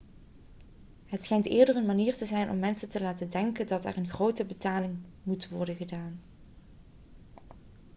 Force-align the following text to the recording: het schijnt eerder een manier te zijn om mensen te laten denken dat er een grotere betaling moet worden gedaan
het 1.05 1.23
schijnt 1.25 1.45
eerder 1.45 1.75
een 1.75 1.85
manier 1.85 2.15
te 2.17 2.25
zijn 2.25 2.49
om 2.49 2.59
mensen 2.59 2.89
te 2.89 3.01
laten 3.01 3.29
denken 3.29 3.67
dat 3.67 3.85
er 3.85 3.97
een 3.97 4.09
grotere 4.09 4.47
betaling 4.47 4.97
moet 5.23 5.49
worden 5.49 5.75
gedaan 5.75 6.21